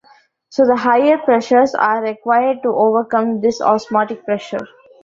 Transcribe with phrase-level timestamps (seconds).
[0.49, 4.67] So the higher pressures are required to overcome this osmotic pressure.